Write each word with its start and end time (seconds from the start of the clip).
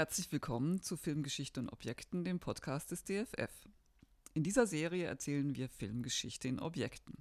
Herzlich 0.00 0.32
willkommen 0.32 0.80
zu 0.80 0.96
Filmgeschichte 0.96 1.60
und 1.60 1.68
Objekten, 1.68 2.24
dem 2.24 2.40
Podcast 2.40 2.90
des 2.90 3.04
DFF. 3.04 3.68
In 4.32 4.42
dieser 4.42 4.66
Serie 4.66 5.04
erzählen 5.04 5.54
wir 5.54 5.68
Filmgeschichte 5.68 6.48
in 6.48 6.58
Objekten. 6.58 7.18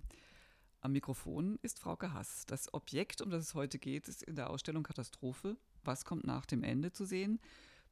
Am 0.80 0.94
Mikrofon 0.94 1.60
ist 1.62 1.78
Frauke 1.78 2.14
Hass. 2.14 2.46
Das 2.46 2.74
Objekt, 2.74 3.22
um 3.22 3.32
das 3.32 3.44
es 3.44 3.54
heute 3.54 3.80
geht, 3.80 4.08
ist 4.08 4.24
in 4.24 4.38
der 4.38 4.50
Ausstellung 4.50 4.84
Katastrophe. 4.84 5.58
Was 5.84 6.06
kommt 6.06 6.24
nach 6.24 6.46
dem 6.46 6.64
Ende 6.64 6.94
zu 6.94 7.04
sehen, 7.04 7.42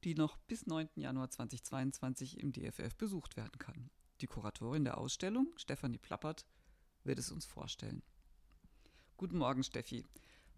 die 0.05 0.15
noch 0.15 0.37
bis 0.37 0.68
9. 0.68 0.87
Januar 0.95 1.31
2022 1.31 2.39
im 2.39 2.54
DFF 2.54 2.95
besucht 2.95 3.36
werden 3.36 3.59
kann. 3.59 3.89
Die 4.21 4.28
Kuratorin 4.28 4.86
der 4.86 5.00
Ausstellung, 5.00 5.51
Stefanie 5.57 5.97
Plappert, 5.97 6.45
wird 7.04 7.19
es 7.19 7.29
uns 7.29 7.45
vorstellen. 7.45 8.04
Guten 9.17 9.37
Morgen, 9.37 9.64
Steffi. 9.64 10.06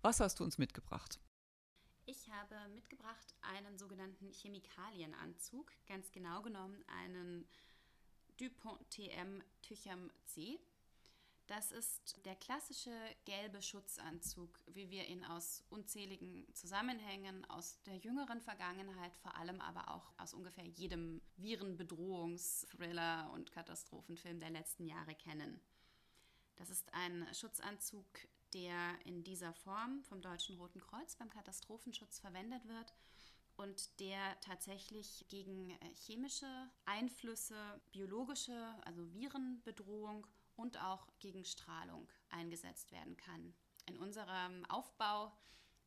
Was 0.04 0.20
hast 0.20 0.40
du 0.40 0.44
uns 0.44 0.60
mitgebracht? 0.60 1.20
Ich 2.10 2.28
habe 2.32 2.56
mitgebracht 2.74 3.36
einen 3.42 3.78
sogenannten 3.78 4.32
Chemikalienanzug, 4.32 5.72
ganz 5.86 6.12
genau 6.12 6.42
genommen 6.42 6.84
einen 6.88 7.48
Dupont 8.38 8.80
TM 8.90 9.44
Tücham 9.62 10.10
C. 10.26 10.60
Das 11.46 11.72
ist 11.72 12.26
der 12.26 12.36
klassische 12.36 12.90
gelbe 13.26 13.62
Schutzanzug, 13.62 14.60
wie 14.74 14.90
wir 14.90 15.06
ihn 15.06 15.24
aus 15.24 15.64
unzähligen 15.70 16.52
Zusammenhängen 16.56 17.46
aus 17.46 17.80
der 17.84 17.98
jüngeren 17.98 18.42
Vergangenheit, 18.42 19.16
vor 19.18 19.36
allem 19.36 19.62
aber 19.62 19.94
auch 19.94 20.12
aus 20.18 20.34
ungefähr 20.34 20.66
jedem 20.66 21.22
Virenbedrohungs-, 21.38 22.66
Thriller- 22.76 23.30
und 23.34 23.52
Katastrophenfilm 23.52 24.40
der 24.40 24.50
letzten 24.50 24.88
Jahre 24.88 25.14
kennen. 25.14 25.62
Das 26.56 26.72
ist 26.72 26.92
ein 26.92 27.28
Schutzanzug, 27.36 28.08
der 28.54 28.98
in 29.06 29.24
dieser 29.24 29.54
Form 29.54 30.04
vom 30.04 30.22
Deutschen 30.22 30.56
Roten 30.58 30.82
Kreuz 30.82 31.16
beim 31.16 31.30
Katastrophenschutz 31.30 32.20
verwendet 32.20 32.68
wird 32.68 32.94
und 33.56 34.00
der 34.00 34.40
tatsächlich 34.40 35.26
gegen 35.28 35.72
äh, 35.72 35.94
chemische 35.94 36.70
Einflüsse, 36.86 37.82
biologische, 37.92 38.74
also 38.86 39.14
Virenbedrohung 39.14 40.26
und 40.56 40.82
auch 40.82 41.08
gegen 41.20 41.44
Strahlung 41.44 42.08
eingesetzt 42.30 42.92
werden 42.92 43.18
kann. 43.18 43.54
In 43.86 43.98
unserem 43.98 44.66
Aufbau 44.66 45.34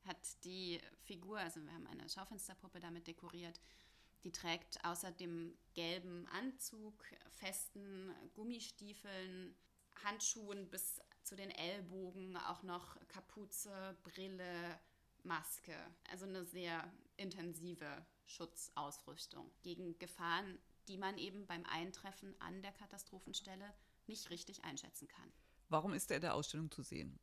hat 0.04 0.44
die 0.44 0.80
Figur, 1.04 1.38
also 1.38 1.62
wir 1.62 1.72
haben 1.72 1.86
eine 1.86 2.08
Schaufensterpuppe 2.08 2.80
damit 2.80 3.06
dekoriert, 3.06 3.60
die 4.24 4.32
trägt 4.32 4.84
außer 4.84 5.10
dem 5.10 5.56
gelben 5.74 6.26
Anzug, 6.28 7.04
festen 7.30 8.12
Gummistiefeln, 8.34 9.54
Handschuhen 10.04 10.68
bis 10.68 11.00
zu 11.24 11.36
den 11.36 11.50
Ellbogen, 11.50 12.36
auch 12.36 12.62
noch 12.62 12.96
Kapuze, 13.08 13.96
Brille, 14.02 14.78
Maske. 15.22 15.76
Also 16.10 16.26
eine 16.26 16.44
sehr 16.44 16.92
intensive 17.16 18.06
Schutzausrüstung 18.26 19.50
gegen 19.62 19.98
Gefahren, 19.98 20.58
die 20.88 20.96
man 20.96 21.18
eben 21.18 21.46
beim 21.46 21.64
Eintreffen 21.66 22.34
an 22.40 22.62
der 22.62 22.72
Katastrophenstelle 22.72 23.72
nicht 24.06 24.30
richtig 24.30 24.64
einschätzen 24.64 25.08
kann. 25.08 25.32
Warum 25.68 25.94
ist 25.94 26.10
er 26.10 26.16
in 26.16 26.22
der 26.22 26.34
Ausstellung 26.34 26.70
zu 26.70 26.82
sehen? 26.82 27.18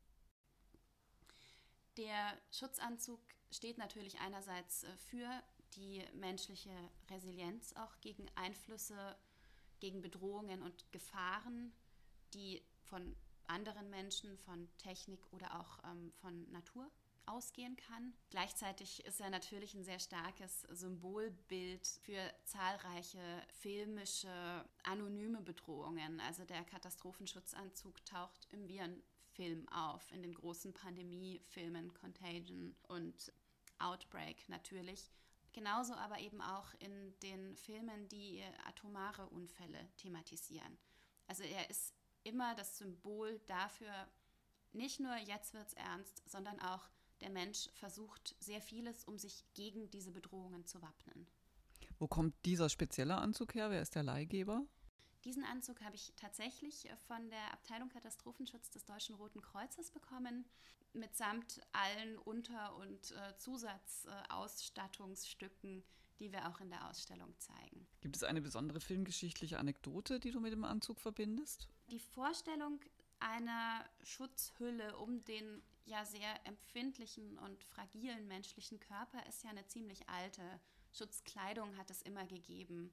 Der 1.96 2.38
Schutzanzug 2.50 3.20
steht 3.50 3.78
natürlich 3.78 4.18
einerseits 4.20 4.84
äh, 4.84 4.96
für 4.96 5.42
die 5.76 6.02
menschliche 6.14 6.74
Resilienz 7.10 7.74
auch 7.74 8.00
gegen 8.00 8.26
Einflüsse, 8.34 9.16
gegen 9.78 10.00
Bedrohungen 10.00 10.62
und 10.62 10.90
Gefahren, 10.92 11.72
die 12.34 12.62
von 12.82 13.16
anderen 13.50 13.90
Menschen, 13.90 14.38
von 14.38 14.68
Technik 14.78 15.20
oder 15.32 15.60
auch 15.60 15.78
ähm, 15.84 16.12
von 16.20 16.50
Natur 16.50 16.90
ausgehen 17.26 17.76
kann. 17.76 18.12
Gleichzeitig 18.30 19.04
ist 19.04 19.20
er 19.20 19.30
natürlich 19.30 19.74
ein 19.74 19.84
sehr 19.84 19.98
starkes 19.98 20.62
Symbolbild 20.70 21.86
für 22.02 22.20
zahlreiche 22.44 23.20
filmische, 23.60 24.64
anonyme 24.82 25.40
Bedrohungen. 25.40 26.20
Also 26.20 26.44
der 26.44 26.64
Katastrophenschutzanzug 26.64 28.04
taucht 28.04 28.48
im 28.50 28.66
Virenfilm 28.68 29.68
auf, 29.68 30.10
in 30.12 30.22
den 30.22 30.34
großen 30.34 30.72
Pandemiefilmen 30.72 31.94
Contagion 31.94 32.74
und 32.88 33.32
Outbreak 33.78 34.48
natürlich. 34.48 35.10
Genauso 35.52 35.94
aber 35.94 36.20
eben 36.20 36.40
auch 36.40 36.74
in 36.78 37.18
den 37.20 37.56
Filmen, 37.56 38.08
die 38.08 38.42
atomare 38.66 39.26
Unfälle 39.26 39.88
thematisieren. 39.96 40.78
Also 41.26 41.42
er 41.42 41.68
ist 41.70 41.94
immer 42.24 42.54
das 42.54 42.78
Symbol 42.78 43.40
dafür, 43.46 43.92
nicht 44.72 45.00
nur 45.00 45.16
jetzt 45.16 45.54
wird 45.54 45.68
es 45.68 45.74
ernst, 45.74 46.22
sondern 46.28 46.60
auch 46.60 46.88
der 47.20 47.30
Mensch 47.30 47.68
versucht 47.74 48.36
sehr 48.38 48.62
vieles, 48.62 49.04
um 49.04 49.18
sich 49.18 49.44
gegen 49.54 49.90
diese 49.90 50.12
Bedrohungen 50.12 50.64
zu 50.66 50.80
wappnen. 50.80 51.26
Wo 51.98 52.06
kommt 52.08 52.34
dieser 52.46 52.68
spezielle 52.68 53.16
Anzug 53.16 53.54
her? 53.54 53.70
Wer 53.70 53.82
ist 53.82 53.94
der 53.94 54.02
Leihgeber? 54.02 54.64
Diesen 55.24 55.44
Anzug 55.44 55.82
habe 55.82 55.96
ich 55.96 56.14
tatsächlich 56.16 56.88
von 57.06 57.28
der 57.28 57.52
Abteilung 57.52 57.90
Katastrophenschutz 57.90 58.70
des 58.70 58.86
Deutschen 58.86 59.16
Roten 59.16 59.42
Kreuzes 59.42 59.90
bekommen, 59.90 60.46
mitsamt 60.94 61.60
allen 61.72 62.16
Unter- 62.18 62.74
und 62.76 63.12
äh, 63.12 63.36
Zusatzausstattungsstücken, 63.36 65.84
die 66.20 66.30
wir 66.30 66.46
auch 66.48 66.60
in 66.60 66.70
der 66.70 66.88
Ausstellung 66.88 67.34
zeigen. 67.38 67.86
Gibt 68.00 68.16
es 68.16 68.22
eine 68.22 68.40
besondere 68.40 68.80
filmgeschichtliche 68.80 69.58
Anekdote, 69.58 70.20
die 70.20 70.30
du 70.30 70.40
mit 70.40 70.52
dem 70.52 70.64
Anzug 70.64 71.00
verbindest? 71.00 71.68
Die 71.90 71.98
Vorstellung 71.98 72.80
einer 73.18 73.84
Schutzhülle 74.02 74.96
um 74.98 75.24
den 75.24 75.62
ja 75.84 76.04
sehr 76.04 76.46
empfindlichen 76.46 77.38
und 77.38 77.64
fragilen 77.64 78.28
menschlichen 78.28 78.78
Körper 78.78 79.26
ist 79.26 79.42
ja 79.42 79.50
eine 79.50 79.66
ziemlich 79.66 80.08
alte. 80.08 80.42
Schutzkleidung 80.92 81.76
hat 81.76 81.90
es 81.90 82.02
immer 82.02 82.26
gegeben. 82.26 82.92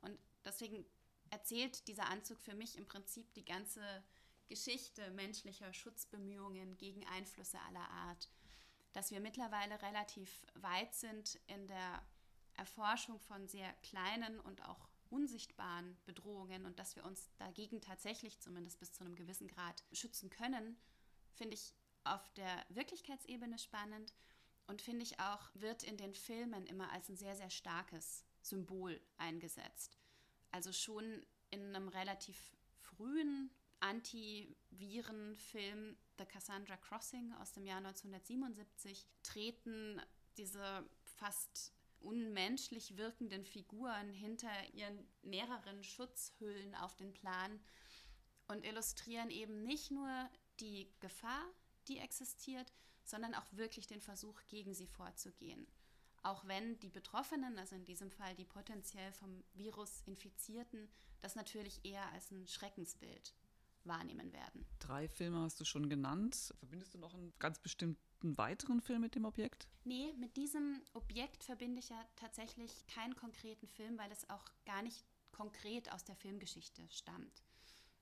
Und 0.00 0.18
deswegen 0.44 0.84
erzählt 1.30 1.86
dieser 1.88 2.08
Anzug 2.08 2.40
für 2.40 2.54
mich 2.54 2.76
im 2.76 2.86
Prinzip 2.86 3.32
die 3.34 3.44
ganze 3.44 3.80
Geschichte 4.48 5.10
menschlicher 5.10 5.72
Schutzbemühungen 5.72 6.76
gegen 6.76 7.04
Einflüsse 7.08 7.58
aller 7.68 7.88
Art. 7.90 8.28
Dass 8.92 9.10
wir 9.10 9.20
mittlerweile 9.20 9.80
relativ 9.82 10.46
weit 10.54 10.94
sind 10.94 11.38
in 11.46 11.66
der 11.66 12.02
Erforschung 12.56 13.20
von 13.20 13.46
sehr 13.48 13.72
kleinen 13.82 14.40
und 14.40 14.64
auch 14.64 14.88
unsichtbaren 15.10 15.96
Bedrohungen 16.04 16.66
und 16.66 16.78
dass 16.78 16.94
wir 16.96 17.04
uns 17.04 17.30
dagegen 17.38 17.80
tatsächlich 17.80 18.40
zumindest 18.40 18.80
bis 18.80 18.92
zu 18.92 19.04
einem 19.04 19.14
gewissen 19.14 19.48
Grad 19.48 19.84
schützen 19.92 20.28
können, 20.30 20.76
finde 21.32 21.54
ich 21.54 21.74
auf 22.04 22.28
der 22.34 22.64
Wirklichkeitsebene 22.68 23.58
spannend 23.58 24.14
und 24.66 24.82
finde 24.82 25.04
ich 25.04 25.18
auch, 25.20 25.48
wird 25.54 25.82
in 25.82 25.96
den 25.96 26.14
Filmen 26.14 26.66
immer 26.66 26.92
als 26.92 27.08
ein 27.08 27.16
sehr, 27.16 27.34
sehr 27.36 27.50
starkes 27.50 28.24
Symbol 28.42 29.00
eingesetzt. 29.16 29.96
Also 30.50 30.72
schon 30.72 31.24
in 31.50 31.74
einem 31.74 31.88
relativ 31.88 32.56
frühen 32.78 33.50
Antivirenfilm 33.80 35.96
The 36.18 36.24
Cassandra 36.24 36.76
Crossing 36.76 37.32
aus 37.34 37.52
dem 37.52 37.66
Jahr 37.66 37.78
1977 37.78 39.06
treten 39.22 40.00
diese 40.36 40.88
fast 41.04 41.72
unmenschlich 42.00 42.96
wirkenden 42.96 43.44
Figuren 43.44 44.12
hinter 44.12 44.50
ihren 44.72 45.06
mehreren 45.22 45.82
Schutzhüllen 45.82 46.74
auf 46.76 46.96
den 46.96 47.12
Plan 47.12 47.60
und 48.48 48.64
illustrieren 48.64 49.30
eben 49.30 49.64
nicht 49.64 49.90
nur 49.90 50.08
die 50.60 50.88
Gefahr, 51.00 51.44
die 51.88 51.98
existiert, 51.98 52.72
sondern 53.04 53.34
auch 53.34 53.46
wirklich 53.52 53.86
den 53.86 54.00
Versuch, 54.00 54.40
gegen 54.48 54.74
sie 54.74 54.86
vorzugehen. 54.86 55.66
Auch 56.22 56.46
wenn 56.46 56.78
die 56.80 56.88
Betroffenen, 56.88 57.58
also 57.58 57.76
in 57.76 57.84
diesem 57.84 58.10
Fall 58.10 58.34
die 58.34 58.44
potenziell 58.44 59.12
vom 59.12 59.44
Virus 59.54 60.02
Infizierten, 60.06 60.88
das 61.20 61.36
natürlich 61.36 61.84
eher 61.84 62.10
als 62.12 62.30
ein 62.30 62.48
Schreckensbild 62.48 63.34
wahrnehmen 63.84 64.32
werden. 64.32 64.66
Drei 64.80 65.08
Filme 65.08 65.38
hast 65.40 65.60
du 65.60 65.64
schon 65.64 65.88
genannt. 65.88 66.52
Verbindest 66.58 66.94
du 66.94 66.98
noch 66.98 67.14
einen 67.14 67.32
ganz 67.38 67.60
bestimmten 67.60 68.00
weiteren 68.38 68.80
Film 68.80 69.02
mit 69.02 69.14
dem 69.14 69.24
Objekt? 69.24 69.68
Nee, 69.84 70.12
mit 70.18 70.36
diesem 70.36 70.82
Objekt 70.94 71.44
verbinde 71.44 71.80
ich 71.80 71.90
ja 71.90 72.00
tatsächlich 72.16 72.86
keinen 72.86 73.14
konkreten 73.14 73.68
Film, 73.68 73.98
weil 73.98 74.10
es 74.10 74.28
auch 74.30 74.44
gar 74.64 74.82
nicht 74.82 75.04
konkret 75.32 75.92
aus 75.92 76.04
der 76.04 76.16
Filmgeschichte 76.16 76.82
stammt. 76.88 77.42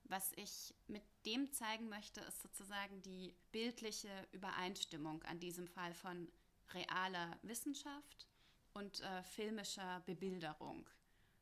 Was 0.04 0.32
ich 0.36 0.74
mit 0.86 1.02
dem 1.26 1.50
zeigen 1.52 1.88
möchte, 1.88 2.20
ist 2.20 2.42
sozusagen 2.42 3.02
die 3.02 3.34
bildliche 3.52 4.10
Übereinstimmung 4.32 5.22
an 5.24 5.40
diesem 5.40 5.66
Fall 5.66 5.94
von 5.94 6.28
realer 6.72 7.38
Wissenschaft 7.42 8.28
und 8.74 9.00
äh, 9.00 9.22
filmischer 9.22 10.02
Bebilderung. 10.06 10.88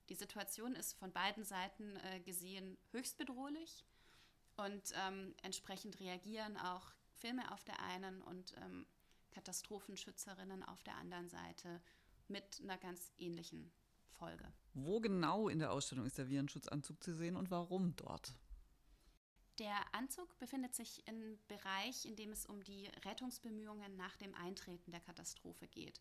Die 0.08 0.14
Situation 0.14 0.74
ist 0.74 0.94
von 0.94 1.12
beiden 1.12 1.44
Seiten 1.44 1.96
äh, 1.96 2.20
gesehen 2.20 2.78
höchst 2.92 3.18
bedrohlich 3.18 3.84
und 4.56 4.92
ähm, 5.06 5.34
entsprechend 5.42 5.98
reagieren 6.00 6.56
auch 6.56 6.92
Filme 7.22 7.52
auf 7.52 7.62
der 7.62 7.80
einen 7.80 8.20
und 8.20 8.52
ähm, 8.56 8.84
Katastrophenschützerinnen 9.30 10.64
auf 10.64 10.82
der 10.82 10.96
anderen 10.96 11.28
Seite 11.28 11.80
mit 12.26 12.60
einer 12.60 12.76
ganz 12.76 13.12
ähnlichen 13.16 13.70
Folge. 14.10 14.52
Wo 14.74 15.00
genau 15.00 15.48
in 15.48 15.60
der 15.60 15.70
Ausstellung 15.70 16.04
ist 16.04 16.18
der 16.18 16.28
Virenschutzanzug 16.28 17.00
zu 17.00 17.14
sehen 17.14 17.36
und 17.36 17.50
warum 17.52 17.94
dort? 17.94 18.34
Der 19.60 19.94
Anzug 19.94 20.36
befindet 20.40 20.74
sich 20.74 21.06
im 21.06 21.38
Bereich, 21.46 22.06
in 22.06 22.16
dem 22.16 22.32
es 22.32 22.44
um 22.44 22.64
die 22.64 22.88
Rettungsbemühungen 23.04 23.96
nach 23.96 24.16
dem 24.16 24.34
Eintreten 24.34 24.90
der 24.90 25.00
Katastrophe 25.00 25.68
geht. 25.68 26.00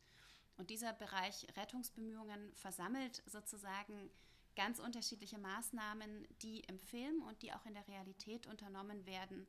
Und 0.58 0.72
dieser 0.72 0.94
Bereich 0.94 1.46
Rettungsbemühungen 1.56 2.52
versammelt 2.56 3.22
sozusagen 3.28 4.10
ganz 4.56 4.80
unterschiedliche 4.80 5.38
Maßnahmen, 5.38 6.28
die 6.42 6.62
im 6.62 6.80
Film 6.80 7.22
und 7.22 7.44
die 7.44 7.54
auch 7.54 7.66
in 7.68 7.76
der 7.76 7.88
Realität 7.88 8.48
unternommen 8.48 9.06
werden, 9.06 9.48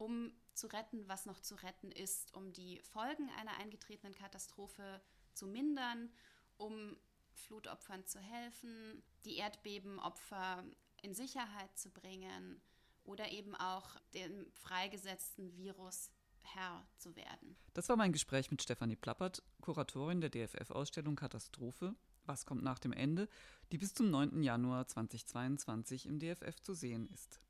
um 0.00 0.32
zu 0.54 0.66
retten, 0.66 1.06
was 1.08 1.26
noch 1.26 1.40
zu 1.40 1.54
retten 1.56 1.92
ist, 1.92 2.34
um 2.34 2.52
die 2.52 2.80
Folgen 2.80 3.28
einer 3.38 3.56
eingetretenen 3.58 4.14
Katastrophe 4.14 5.00
zu 5.34 5.46
mindern, 5.46 6.10
um 6.56 6.96
Flutopfern 7.34 8.06
zu 8.06 8.18
helfen, 8.18 9.02
die 9.24 9.36
Erdbebenopfer 9.36 10.64
in 11.02 11.14
Sicherheit 11.14 11.78
zu 11.78 11.90
bringen 11.90 12.60
oder 13.04 13.30
eben 13.30 13.54
auch 13.54 13.96
dem 14.14 14.50
freigesetzten 14.52 15.54
Virus 15.56 16.10
Herr 16.42 16.86
zu 16.96 17.14
werden. 17.14 17.56
Das 17.74 17.88
war 17.88 17.96
mein 17.96 18.12
Gespräch 18.12 18.50
mit 18.50 18.62
Stefanie 18.62 18.96
Plappert, 18.96 19.42
Kuratorin 19.60 20.20
der 20.20 20.30
DFF-Ausstellung 20.30 21.16
Katastrophe. 21.16 21.94
Was 22.24 22.46
kommt 22.46 22.62
nach 22.62 22.78
dem 22.78 22.92
Ende, 22.92 23.28
die 23.70 23.78
bis 23.78 23.94
zum 23.94 24.10
9. 24.10 24.42
Januar 24.42 24.86
2022 24.86 26.06
im 26.06 26.18
DFF 26.18 26.60
zu 26.60 26.74
sehen 26.74 27.06
ist. 27.12 27.40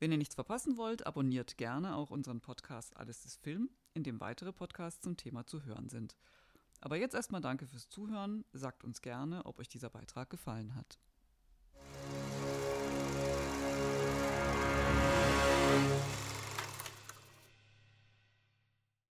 Wenn 0.00 0.12
ihr 0.12 0.18
nichts 0.18 0.34
verpassen 0.34 0.78
wollt, 0.78 1.06
abonniert 1.06 1.58
gerne 1.58 1.94
auch 1.94 2.10
unseren 2.10 2.40
Podcast 2.40 2.96
Alles 2.96 3.26
ist 3.26 3.36
Film, 3.36 3.68
in 3.92 4.02
dem 4.02 4.18
weitere 4.18 4.50
Podcasts 4.50 5.02
zum 5.02 5.18
Thema 5.18 5.44
zu 5.44 5.62
hören 5.64 5.90
sind. 5.90 6.16
Aber 6.80 6.96
jetzt 6.96 7.14
erstmal 7.14 7.42
danke 7.42 7.66
fürs 7.66 7.90
Zuhören, 7.90 8.46
sagt 8.54 8.82
uns 8.82 9.02
gerne, 9.02 9.44
ob 9.44 9.58
euch 9.58 9.68
dieser 9.68 9.90
Beitrag 9.90 10.30
gefallen 10.30 10.74
hat. 10.74 10.98